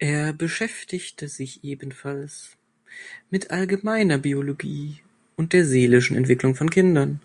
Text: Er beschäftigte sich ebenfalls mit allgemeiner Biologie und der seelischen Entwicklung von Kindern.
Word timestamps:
Er 0.00 0.32
beschäftigte 0.32 1.28
sich 1.28 1.62
ebenfalls 1.62 2.56
mit 3.30 3.52
allgemeiner 3.52 4.18
Biologie 4.18 5.00
und 5.36 5.52
der 5.52 5.64
seelischen 5.64 6.16
Entwicklung 6.16 6.56
von 6.56 6.70
Kindern. 6.70 7.20